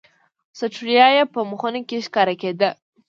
ستړیا 0.59 1.07
یې 1.15 1.23
په 1.33 1.39
مخونو 1.49 1.79
کې 1.87 2.03
ښکاره 2.05 2.35
کېده. 2.41 2.69